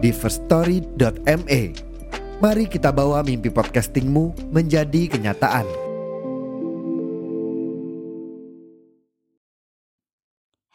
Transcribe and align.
di 0.00 0.16
firststory.me. 0.16 1.62
Mari 2.40 2.64
kita 2.72 2.88
bawa 2.88 3.20
mimpi 3.20 3.52
podcastingmu 3.52 4.48
menjadi 4.48 5.12
kenyataan. 5.12 5.68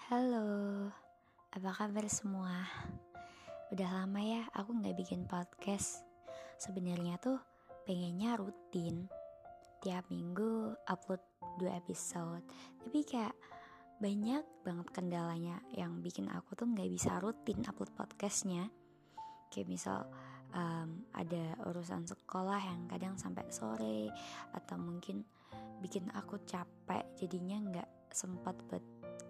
Halo, 0.05 0.45
apa 1.49 1.69
kabar 1.73 2.05
semua? 2.05 2.69
Udah 3.73 3.89
lama 3.89 4.21
ya 4.21 4.45
aku 4.53 4.77
nggak 4.77 4.93
bikin 4.93 5.25
podcast. 5.25 6.05
Sebenarnya 6.61 7.17
tuh 7.17 7.41
pengennya 7.89 8.37
rutin, 8.37 9.09
tiap 9.81 10.05
minggu 10.13 10.77
upload 10.85 11.25
dua 11.57 11.81
episode. 11.81 12.45
Tapi 12.77 13.01
kayak 13.01 13.33
banyak 13.97 14.45
banget 14.61 14.87
kendalanya 14.93 15.57
yang 15.73 15.97
bikin 16.05 16.29
aku 16.29 16.53
tuh 16.53 16.69
nggak 16.69 16.93
bisa 16.93 17.17
rutin 17.17 17.65
upload 17.65 17.89
podcastnya 17.97 18.69
kayak 19.55 19.71
misal 19.71 20.03
um, 20.51 21.07
ada 21.15 21.55
urusan 21.71 22.03
sekolah 22.03 22.59
yang 22.59 22.91
kadang 22.91 23.15
sampai 23.15 23.47
sore 23.47 24.11
atau 24.51 24.75
mungkin 24.75 25.23
bikin 25.79 26.11
aku 26.11 26.43
capek 26.43 27.07
jadinya 27.15 27.55
nggak 27.71 27.89
sempat 28.11 28.59
buat 28.67 28.83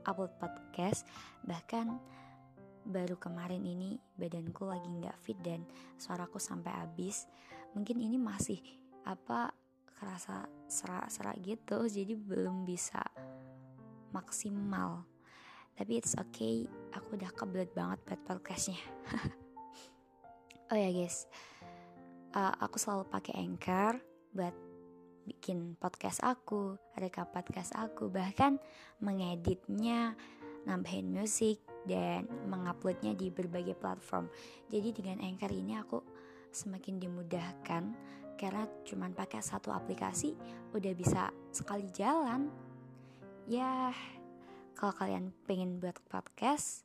upload 0.05 0.33
podcast. 0.41 1.05
Bahkan 1.45 1.85
baru 2.85 3.17
kemarin 3.17 3.65
ini 3.65 3.97
badanku 4.17 4.69
lagi 4.69 4.89
nggak 4.89 5.17
fit 5.21 5.37
dan 5.41 5.65
suaraku 5.97 6.37
sampai 6.41 6.73
habis. 6.73 7.25
Mungkin 7.77 8.01
ini 8.01 8.17
masih 8.17 8.61
apa 9.05 9.53
kerasa 9.95 10.49
serak-serak 10.69 11.37
gitu 11.45 11.85
jadi 11.85 12.13
belum 12.17 12.65
bisa 12.65 13.01
maksimal. 14.13 15.05
Tapi 15.75 15.99
it's 15.99 16.15
okay 16.15 16.65
aku 16.95 17.19
udah 17.19 17.31
kebelet 17.35 17.69
banget 17.75 17.99
buat 18.07 18.21
podcastnya 18.23 18.79
oh 20.71 20.77
ya 20.77 20.89
guys. 20.89 21.29
Uh, 22.35 22.51
aku 22.59 22.81
selalu 22.81 23.07
pakai 23.07 23.37
anchor 23.37 24.01
buat 24.35 24.51
bikin 25.25 25.73
podcast 25.79 26.21
aku 26.21 26.77
rekam 26.99 27.25
podcast 27.33 27.73
aku 27.73 28.13
bahkan 28.13 28.61
mengeditnya 29.01 30.13
nambahin 30.69 31.09
musik 31.09 31.63
dan 31.87 32.29
menguploadnya 32.49 33.13
di 33.13 33.29
berbagai 33.29 33.77
platform. 33.77 34.27
Jadi 34.67 34.89
dengan 34.91 35.21
anchor 35.21 35.53
ini 35.53 35.77
aku 35.77 36.01
semakin 36.49 36.97
dimudahkan 36.97 37.83
karena 38.35 38.67
cuman 38.83 39.15
pakai 39.15 39.39
satu 39.39 39.71
aplikasi 39.71 40.35
udah 40.73 40.93
bisa 40.97 41.29
sekali 41.53 41.87
jalan. 41.93 42.49
Ya 43.45 43.93
kalau 44.73 44.91
kalian 44.97 45.31
pengen 45.45 45.77
buat 45.77 45.95
podcast 46.09 46.83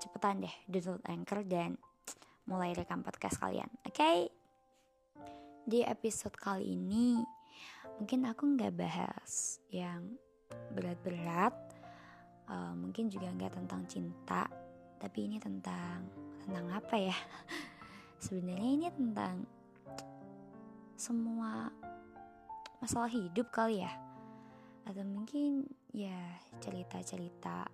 cepetan 0.00 0.42
deh 0.42 0.56
download 0.66 1.04
Anchor 1.06 1.46
dan 1.46 1.78
mulai 2.46 2.74
rekam 2.74 3.04
podcast 3.04 3.38
kalian 3.38 3.70
oke? 3.86 3.94
Okay? 3.94 4.28
di 5.62 5.86
episode 5.86 6.34
kali 6.34 6.74
ini 6.74 7.22
mungkin 8.02 8.26
aku 8.26 8.58
nggak 8.58 8.74
bahas 8.74 9.62
yang 9.70 10.18
berat-berat 10.74 11.54
uh, 12.50 12.74
mungkin 12.74 13.06
juga 13.06 13.30
nggak 13.30 13.62
tentang 13.62 13.86
cinta 13.86 14.50
tapi 14.98 15.30
ini 15.30 15.38
tentang 15.38 16.06
tentang 16.42 16.66
apa 16.74 16.94
ya? 16.98 17.14
Sebenarnya 18.24 18.70
ini 18.70 18.86
tentang 18.90 19.46
semua 20.94 21.70
masalah 22.78 23.10
hidup 23.10 23.50
kali 23.50 23.82
ya? 23.82 23.90
Atau 24.86 25.06
mungkin 25.06 25.66
ya 25.90 26.38
cerita-cerita 26.62 27.66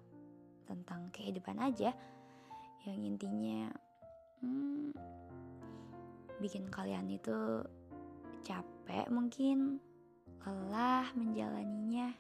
tentang 0.65 1.13
kehidupan 1.13 1.57
aja. 1.61 1.93
Yang 2.85 2.99
intinya 3.17 3.73
hmm, 4.43 4.95
bikin 6.39 6.71
kalian 6.71 7.11
itu 7.11 7.63
capek 8.47 9.11
mungkin 9.11 9.83
lelah 10.47 11.11
menjalaninya. 11.15 12.15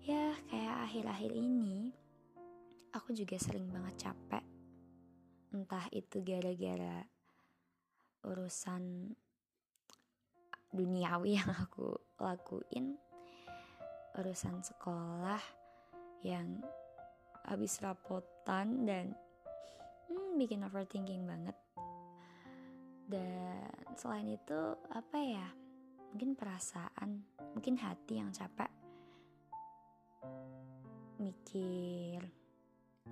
Ya 0.00 0.32
kayak 0.48 0.76
akhir-akhir 0.88 1.32
ini 1.36 1.92
aku 2.96 3.12
juga 3.12 3.36
sering 3.36 3.68
banget 3.68 4.08
capek. 4.08 4.44
Entah 5.50 5.86
itu 5.92 6.22
gara-gara 6.22 7.04
urusan 8.24 9.12
duniawi 10.70 11.34
yang 11.42 11.50
aku 11.50 11.98
lakuin 12.22 12.94
urusan 14.18 14.58
sekolah 14.62 15.40
yang 16.26 16.60
habis 17.46 17.80
rapotan 17.80 18.84
dan 18.84 19.14
bikin 20.40 20.64
overthinking 20.64 21.28
banget 21.28 21.56
dan 23.12 23.68
selain 24.00 24.32
itu 24.32 24.60
apa 24.88 25.18
ya 25.20 25.48
mungkin 26.08 26.32
perasaan 26.32 27.20
mungkin 27.52 27.76
hati 27.76 28.16
yang 28.16 28.32
capek 28.32 28.72
mikir 31.20 32.24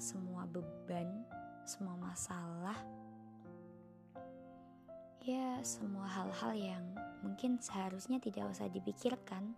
semua 0.01 0.49
beban 0.49 1.29
semua 1.69 2.01
masalah 2.01 2.81
ya 5.21 5.61
semua 5.61 6.09
hal-hal 6.09 6.57
yang 6.57 6.85
mungkin 7.21 7.61
seharusnya 7.61 8.17
tidak 8.17 8.49
usah 8.49 8.73
dipikirkan 8.73 9.53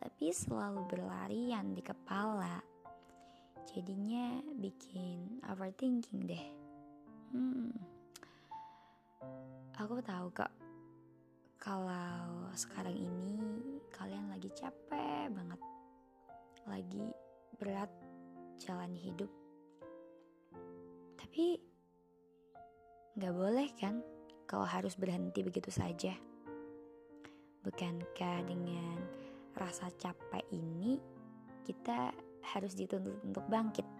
tapi 0.00 0.32
selalu 0.32 0.88
berlarian 0.88 1.76
di 1.76 1.84
kepala. 1.84 2.64
Jadinya 3.68 4.40
bikin 4.56 5.44
overthinking 5.44 6.24
deh. 6.24 6.59
Hmm. 7.30 7.70
Aku 9.78 10.02
tahu 10.02 10.26
kok 10.34 10.50
kalau 11.62 12.50
sekarang 12.58 12.98
ini 12.98 13.38
kalian 13.94 14.26
lagi 14.34 14.50
capek 14.50 15.30
banget. 15.30 15.60
Lagi 16.66 17.06
berat 17.54 17.90
jalan 18.58 18.98
hidup. 18.98 19.30
Tapi 21.14 21.60
nggak 23.14 23.34
boleh 23.34 23.68
kan 23.78 24.02
kalau 24.50 24.66
harus 24.66 24.98
berhenti 24.98 25.46
begitu 25.46 25.70
saja. 25.70 26.18
Bukankah 27.62 28.42
dengan 28.42 28.98
rasa 29.54 29.86
capek 29.94 30.42
ini 30.50 30.98
kita 31.62 32.10
harus 32.42 32.74
dituntut 32.74 33.22
untuk 33.22 33.46
bangkit. 33.46 33.99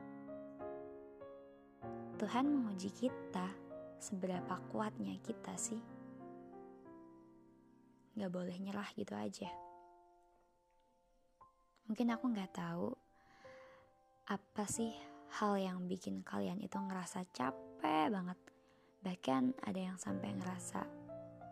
Tuhan 2.21 2.45
menguji 2.53 2.93
kita 2.93 3.49
seberapa 3.97 4.61
kuatnya 4.69 5.17
kita 5.25 5.57
sih. 5.57 5.81
Gak 8.13 8.29
boleh 8.29 8.61
nyerah 8.61 8.85
gitu 8.93 9.17
aja. 9.17 9.49
Mungkin 11.89 12.13
aku 12.13 12.29
gak 12.37 12.53
tahu 12.53 12.93
apa 14.29 14.65
sih 14.69 14.93
hal 15.41 15.57
yang 15.57 15.89
bikin 15.89 16.21
kalian 16.21 16.61
itu 16.61 16.77
ngerasa 16.77 17.25
capek 17.33 18.13
banget. 18.13 18.37
Bahkan 19.01 19.65
ada 19.65 19.81
yang 19.81 19.97
sampai 19.97 20.37
ngerasa 20.37 20.85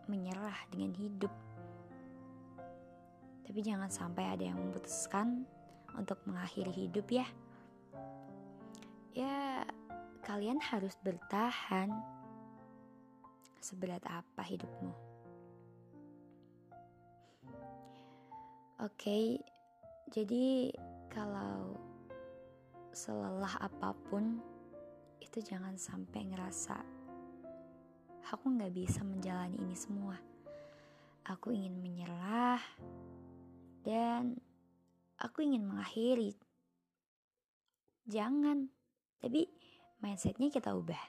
menyerah 0.05 0.69
dengan 0.69 0.93
hidup 0.93 1.33
tapi 3.49 3.65
jangan 3.65 3.89
sampai 3.89 4.29
ada 4.29 4.45
yang 4.45 4.61
memutuskan 4.61 5.41
untuk 5.97 6.21
mengakhiri 6.29 6.69
hidup 6.69 7.09
ya. 7.09 7.25
Ya, 9.17 9.65
kalian 10.23 10.59
harus 10.59 10.95
bertahan. 11.01 11.91
Seberat 13.59 14.03
apa 14.07 14.41
hidupmu? 14.43 14.93
Oke, 18.79 19.43
jadi 20.07 20.71
kalau 21.11 21.75
selelah 22.95 23.59
apa 23.59 23.91
pun 24.07 24.39
itu 25.19 25.43
jangan 25.43 25.75
sampai 25.75 26.23
ngerasa 26.31 26.99
aku 28.29 28.45
nggak 28.53 28.73
bisa 28.73 29.01
menjalani 29.01 29.57
ini 29.57 29.73
semua. 29.73 30.17
Aku 31.25 31.53
ingin 31.53 31.77
menyerah, 31.77 32.61
dan 33.85 34.37
aku 35.17 35.45
ingin 35.45 35.65
mengakhiri. 35.65 36.33
Jangan, 38.09 38.69
tapi 39.21 39.45
mindsetnya 39.99 40.47
kita 40.47 40.71
ubah. 40.71 40.99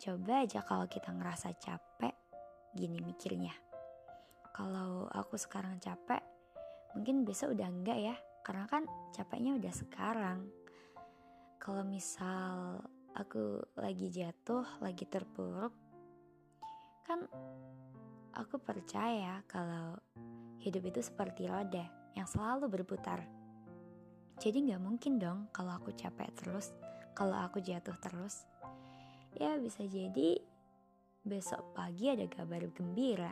Coba 0.00 0.40
aja 0.40 0.64
kalau 0.64 0.88
kita 0.88 1.12
ngerasa 1.12 1.52
capek, 1.60 2.16
gini 2.72 2.96
mikirnya. 3.04 3.52
Kalau 4.56 5.04
aku 5.12 5.36
sekarang 5.36 5.76
capek, 5.76 6.24
mungkin 6.96 7.28
besok 7.28 7.52
udah 7.52 7.68
enggak 7.68 7.98
ya, 8.00 8.16
karena 8.40 8.64
kan 8.64 8.88
capeknya 9.12 9.60
udah 9.60 9.72
sekarang. 9.76 10.38
Kalau 11.60 11.84
misal 11.84 12.80
aku 13.12 13.60
lagi 13.76 14.08
jatuh, 14.08 14.64
lagi 14.80 15.04
terpuruk, 15.04 15.76
kan 17.04 17.28
aku 18.32 18.56
percaya 18.56 19.44
kalau 19.44 20.00
hidup 20.64 20.88
itu 20.88 21.04
seperti 21.04 21.44
roda 21.44 21.84
yang 22.16 22.24
selalu 22.24 22.80
berputar. 22.80 23.20
Jadi 24.40 24.72
nggak 24.72 24.80
mungkin 24.80 25.20
dong 25.20 25.52
kalau 25.52 25.76
aku 25.76 25.92
capek 25.92 26.32
terus, 26.32 26.72
kalau 27.20 27.36
aku 27.36 27.60
jatuh 27.60 27.92
terus. 28.00 28.48
Ya 29.36 29.60
bisa 29.60 29.84
jadi 29.84 30.40
besok 31.20 31.76
pagi 31.76 32.08
ada 32.08 32.24
kabar 32.24 32.64
gembira. 32.72 33.28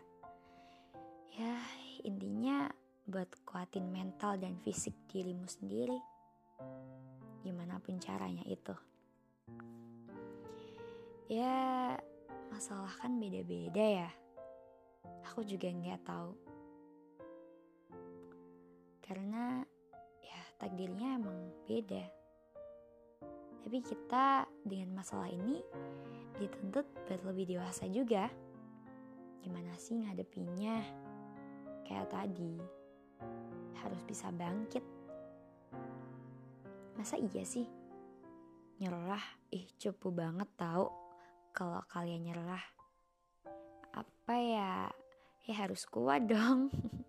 Ya 1.32 1.56
intinya 2.04 2.68
buat 3.08 3.32
kuatin 3.48 3.88
mental 3.88 4.36
dan 4.36 4.60
fisik 4.60 4.92
dirimu 5.08 5.48
sendiri. 5.48 5.96
Gimana 7.40 7.80
pun 7.80 7.96
caranya 7.96 8.44
itu. 8.44 8.76
Ya 11.32 11.96
masalah 12.52 12.92
kan 13.00 13.16
beda-beda 13.16 14.04
ya. 14.04 14.10
Aku 15.32 15.48
juga 15.48 15.72
nggak 15.72 16.04
tahu. 16.04 16.36
Karena 19.00 19.64
ya 20.20 20.40
takdirnya 20.60 21.16
emang 21.16 21.48
beda. 21.64 22.17
Tapi 23.68 23.84
kita 23.84 24.48
dengan 24.64 24.96
masalah 24.96 25.28
ini 25.28 25.60
dituntut 26.40 26.88
buat 27.04 27.20
lebih 27.20 27.52
dewasa 27.52 27.84
juga. 27.84 28.32
Gimana 29.44 29.76
sih 29.76 30.00
ngadepinya? 30.00 30.80
Kayak 31.84 32.08
tadi, 32.08 32.56
harus 33.76 34.00
bisa 34.08 34.32
bangkit. 34.32 34.80
Masa 36.96 37.20
iya 37.20 37.44
sih? 37.44 37.68
Nyerah, 38.80 39.20
ih 39.52 39.68
cupu 39.76 40.16
banget 40.16 40.48
tahu 40.56 40.88
kalau 41.52 41.84
kalian 41.92 42.24
nyerah. 42.24 42.64
Apa 43.92 44.34
ya? 44.40 44.88
Ya 45.44 45.54
harus 45.60 45.84
kuat 45.84 46.24
dong. 46.24 46.72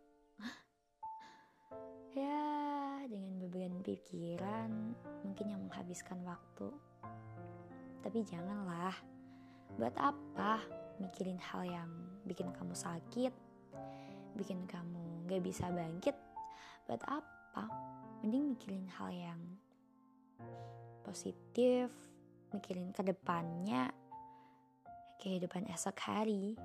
pikiran 3.89 4.93
mungkin 5.25 5.49
yang 5.49 5.61
menghabiskan 5.65 6.21
waktu. 6.21 6.69
Tapi 8.05 8.21
janganlah 8.21 8.93
Buat 9.79 9.95
apa 9.95 10.59
mikirin 10.97 11.37
hal 11.37 11.63
yang 11.63 11.91
bikin 12.27 12.49
kamu 12.49 12.73
sakit, 12.73 13.31
bikin 14.35 14.65
kamu 14.65 15.29
gak 15.29 15.39
bisa 15.39 15.69
bangkit? 15.69 16.17
Buat 16.89 16.99
apa? 17.05 17.69
Mending 18.19 18.57
mikirin 18.57 18.91
hal 18.97 19.13
yang 19.13 19.41
positif, 21.05 21.87
mikirin 22.51 22.91
ke 22.91 23.05
depannya, 23.05 23.93
kehidupan 25.21 25.69
esok 25.71 25.95
hari. 26.01 26.59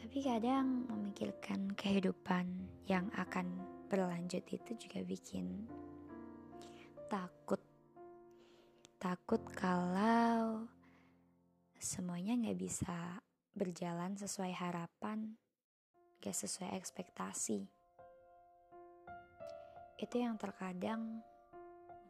Tapi 0.00 0.18
kadang 0.24 0.88
memikirkan 0.90 1.76
kehidupan 1.78 2.48
yang 2.90 3.06
akan 3.14 3.60
berlanjut 3.90 4.46
itu 4.46 4.70
juga 4.78 5.02
bikin 5.02 5.66
takut 7.10 7.58
Takut 9.00 9.40
kalau 9.56 10.68
semuanya 11.80 12.36
nggak 12.36 12.60
bisa 12.60 13.24
berjalan 13.56 14.12
sesuai 14.12 14.52
harapan, 14.52 15.40
gak 16.20 16.36
sesuai 16.36 16.76
ekspektasi. 16.76 17.64
Itu 19.96 20.14
yang 20.20 20.36
terkadang 20.36 21.24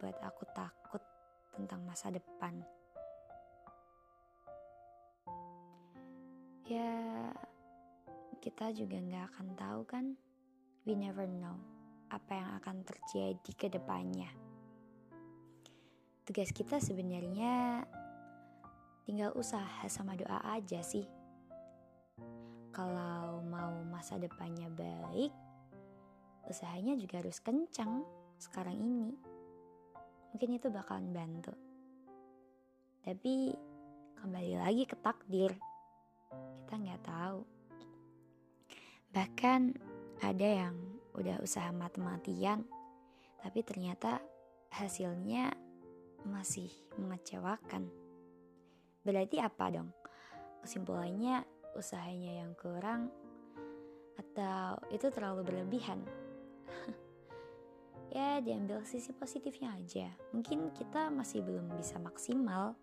buat 0.03 0.19
aku 0.19 0.43
takut 0.51 0.99
tentang 1.55 1.87
masa 1.87 2.11
depan. 2.11 2.59
Ya, 6.67 7.31
kita 8.43 8.75
juga 8.75 8.99
nggak 8.99 9.27
akan 9.31 9.49
tahu 9.55 9.81
kan? 9.87 10.07
We 10.89 10.97
never 10.97 11.29
know 11.29 11.57
apa 12.11 12.35
yang 12.35 12.51
akan 12.59 12.77
terjadi 12.83 13.53
ke 13.55 13.67
depannya 13.71 14.51
tugas 16.31 16.55
kita 16.55 16.79
sebenarnya 16.79 17.83
tinggal 19.03 19.35
usaha 19.35 19.83
sama 19.91 20.15
doa 20.15 20.39
aja 20.47 20.79
sih. 20.79 21.03
Kalau 22.71 23.43
mau 23.43 23.83
masa 23.91 24.15
depannya 24.15 24.71
baik, 24.71 25.35
usahanya 26.47 26.95
juga 26.95 27.19
harus 27.19 27.43
kencang 27.43 28.07
sekarang 28.39 28.79
ini. 28.79 29.11
Mungkin 30.31 30.55
itu 30.55 30.71
bakalan 30.71 31.11
bantu. 31.11 31.51
Tapi 33.03 33.51
kembali 34.23 34.55
lagi 34.55 34.87
ke 34.87 34.95
takdir. 35.03 35.51
Kita 36.63 36.79
nggak 36.79 37.03
tahu. 37.03 37.43
Bahkan 39.11 39.61
ada 40.21 40.69
yang 40.69 40.77
udah 41.17 41.41
usaha 41.41 41.73
mati-matian, 41.73 42.65
tapi 43.41 43.65
ternyata 43.65 44.21
hasilnya 44.69 45.49
masih 46.29 46.69
mengecewakan. 47.01 47.89
Berarti 49.01 49.41
apa 49.41 49.73
dong? 49.73 49.91
Kesimpulannya 50.61 51.41
usahanya 51.73 52.45
yang 52.45 52.53
kurang 52.53 53.09
atau 54.21 54.77
itu 54.93 55.09
terlalu 55.09 55.41
berlebihan? 55.49 56.05
ya 58.17 58.45
diambil 58.45 58.85
sisi 58.85 59.17
positifnya 59.17 59.73
aja. 59.73 60.13
Mungkin 60.37 60.77
kita 60.77 61.09
masih 61.09 61.41
belum 61.41 61.73
bisa 61.81 61.97
maksimal. 61.97 62.77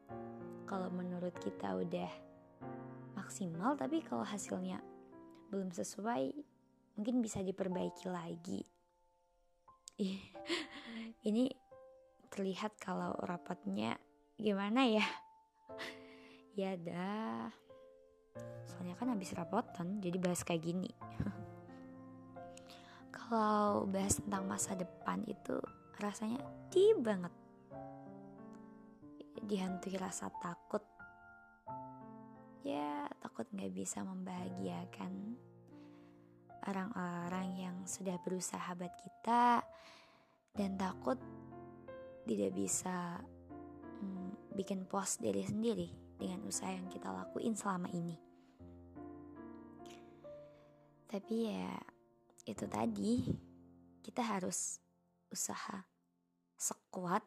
Kalau 0.65 0.89
menurut 0.89 1.37
kita 1.37 1.77
udah 1.77 2.11
maksimal 3.13 3.77
tapi 3.77 4.01
kalau 4.01 4.25
hasilnya 4.25 4.81
belum 5.53 5.71
sesuai 5.71 6.46
mungkin 6.97 7.21
bisa 7.21 7.45
diperbaiki 7.45 8.09
lagi. 8.09 8.65
Ini 11.29 11.45
terlihat 12.33 12.81
kalau 12.81 13.13
rapatnya 13.23 13.95
gimana 14.35 14.83
ya? 14.83 15.05
Ya 16.57 16.73
dah. 16.73 17.53
Soalnya 18.65 18.97
kan 18.97 19.13
habis 19.13 19.29
rapotan 19.37 20.01
jadi 20.01 20.17
bahas 20.17 20.41
kayak 20.41 20.65
gini. 20.65 20.89
Kalau 23.13 23.85
bahas 23.85 24.17
tentang 24.17 24.49
masa 24.49 24.73
depan 24.73 25.21
itu 25.29 25.53
rasanya 26.01 26.41
di 26.73 26.97
banget. 26.97 27.29
Dihantui 29.45 30.01
rasa 30.01 30.33
takut. 30.41 30.81
Ya 32.65 33.05
takut 33.21 33.45
nggak 33.53 33.77
bisa 33.77 34.01
membahagiakan 34.01 35.13
orang-orang 36.67 37.47
yang 37.55 37.77
sudah 37.87 38.19
berusaha 38.19 38.75
buat 38.75 38.91
kita 38.99 39.63
dan 40.51 40.75
takut 40.75 41.15
tidak 42.27 42.51
bisa 42.51 43.23
hmm, 44.03 44.51
bikin 44.51 44.83
puas 44.83 45.15
diri 45.17 45.47
sendiri 45.47 45.87
dengan 46.19 46.43
usaha 46.43 46.67
yang 46.67 46.91
kita 46.91 47.07
lakuin 47.07 47.55
selama 47.55 47.87
ini. 47.95 48.19
Tapi 51.07 51.35
ya 51.47 51.71
itu 52.43 52.67
tadi 52.67 53.31
kita 54.03 54.23
harus 54.23 54.83
usaha 55.31 55.87
sekuat 56.59 57.23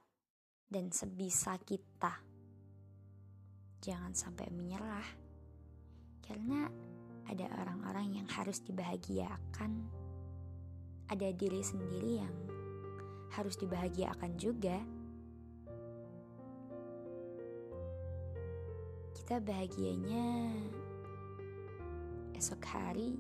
dan 0.69 0.93
sebisa 0.93 1.57
kita. 1.65 2.21
Jangan 3.81 4.13
sampai 4.13 4.53
menyerah. 4.53 5.09
Karena 6.21 6.69
ada 7.31 7.47
orang-orang 7.63 8.19
yang 8.19 8.29
harus 8.35 8.59
dibahagiakan. 8.67 9.87
Ada 11.07 11.31
diri 11.35 11.63
sendiri 11.63 12.19
yang 12.19 12.35
harus 13.31 13.55
dibahagiakan 13.55 14.35
juga. 14.35 14.79
Kita 19.15 19.39
bahagianya 19.39 20.27
esok 22.35 22.63
hari 22.67 23.15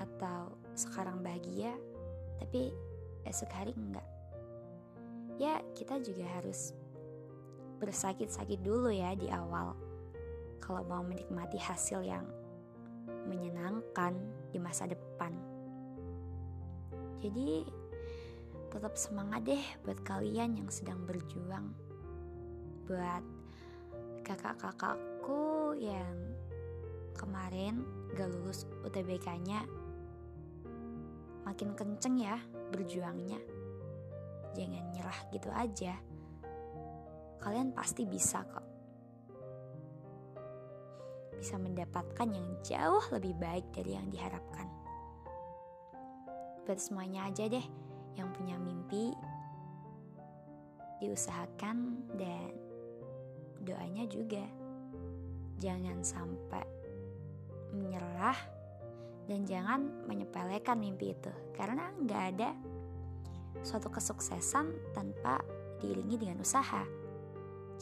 atau 0.00 0.56
sekarang 0.72 1.20
bahagia, 1.20 1.76
tapi 2.40 2.72
esok 3.28 3.52
hari 3.52 3.76
enggak. 3.76 4.08
Ya, 5.36 5.60
kita 5.76 6.00
juga 6.00 6.24
harus 6.40 6.72
bersakit-sakit 7.84 8.64
dulu 8.64 8.88
ya 8.88 9.12
di 9.12 9.28
awal. 9.28 9.76
Kalau 10.62 10.86
mau 10.88 11.04
menikmati 11.04 11.58
hasil 11.60 12.00
yang 12.06 12.24
menyenangkan 13.32 14.12
di 14.52 14.60
masa 14.60 14.84
depan. 14.84 15.32
Jadi, 17.24 17.64
tetap 18.68 18.96
semangat 19.00 19.48
deh 19.48 19.64
buat 19.84 20.00
kalian 20.04 20.60
yang 20.60 20.68
sedang 20.68 21.00
berjuang 21.08 21.72
buat 22.88 23.24
kakak-kakakku 24.26 25.76
yang 25.78 26.16
kemarin 27.14 27.84
gak 28.16 28.32
lulus 28.32 28.66
UTBK-nya 28.82 29.64
makin 31.44 31.76
kenceng 31.76 32.16
ya 32.16 32.40
berjuangnya. 32.72 33.38
Jangan 34.56 34.84
nyerah 34.92 35.20
gitu 35.30 35.48
aja. 35.52 35.94
Kalian 37.42 37.76
pasti 37.76 38.08
bisa 38.08 38.40
kok. 38.46 38.71
Bisa 41.42 41.58
mendapatkan 41.58 42.30
yang 42.30 42.46
jauh 42.62 43.02
lebih 43.10 43.34
baik 43.34 43.66
dari 43.74 43.98
yang 43.98 44.06
diharapkan. 44.14 44.70
Buat 46.62 46.78
semuanya 46.78 47.26
aja 47.26 47.50
deh 47.50 47.66
yang 48.14 48.30
punya 48.30 48.54
mimpi, 48.62 49.10
diusahakan 51.02 52.06
dan 52.14 52.54
doanya 53.66 54.06
juga. 54.06 54.46
Jangan 55.58 56.06
sampai 56.06 56.62
menyerah 57.74 58.38
dan 59.26 59.42
jangan 59.42 60.06
menyepelekan 60.06 60.78
mimpi 60.78 61.10
itu 61.10 61.34
karena 61.58 61.90
nggak 62.06 62.22
ada 62.38 62.54
suatu 63.66 63.90
kesuksesan 63.90 64.94
tanpa 64.94 65.42
diiringi 65.82 66.22
dengan 66.22 66.38
usaha. 66.38 66.86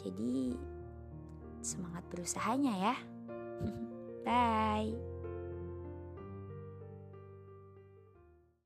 Jadi 0.01 0.57
semangat 1.61 2.09
berusahanya 2.09 2.75
ya. 2.89 2.97
拜 4.25 5.10